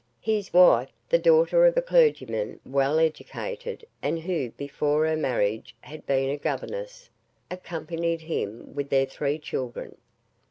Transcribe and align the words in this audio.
His 0.23 0.51
wife 0.51 0.89
(the 1.09 1.19
daughter 1.19 1.67
of 1.67 1.77
a 1.77 1.81
clergyman, 1.83 2.59
well 2.65 2.97
educated, 2.97 3.85
and 4.01 4.17
who 4.17 4.49
before 4.49 5.05
her 5.05 5.15
marriage 5.15 5.75
had 5.81 6.07
been 6.07 6.31
a 6.31 6.37
governess) 6.37 7.11
accompanied 7.51 8.21
him 8.21 8.73
with 8.73 8.89
their 8.89 9.05
three 9.05 9.37
children. 9.37 9.97